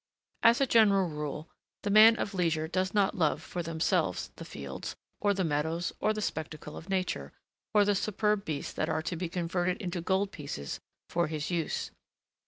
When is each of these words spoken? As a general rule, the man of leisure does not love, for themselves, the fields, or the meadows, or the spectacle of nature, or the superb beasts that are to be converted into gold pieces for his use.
As 0.41 0.59
a 0.59 0.65
general 0.65 1.09
rule, 1.09 1.51
the 1.83 1.91
man 1.91 2.15
of 2.15 2.33
leisure 2.33 2.67
does 2.67 2.91
not 2.91 3.13
love, 3.13 3.43
for 3.43 3.61
themselves, 3.61 4.31
the 4.37 4.43
fields, 4.45 4.95
or 5.19 5.31
the 5.31 5.43
meadows, 5.43 5.93
or 5.99 6.11
the 6.11 6.23
spectacle 6.23 6.75
of 6.75 6.89
nature, 6.89 7.31
or 7.71 7.85
the 7.85 7.93
superb 7.93 8.43
beasts 8.43 8.73
that 8.73 8.89
are 8.89 9.03
to 9.03 9.15
be 9.15 9.29
converted 9.29 9.77
into 9.79 10.01
gold 10.01 10.31
pieces 10.31 10.79
for 11.07 11.27
his 11.27 11.51
use. 11.51 11.91